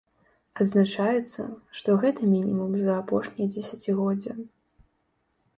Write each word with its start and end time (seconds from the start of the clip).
Адзначаецца, 0.63 1.41
што 1.81 1.97
гэта 2.05 2.31
мінімум 2.35 2.71
за 2.85 2.97
апошняе 3.05 3.47
дзесяцігоддзе. 3.53 4.31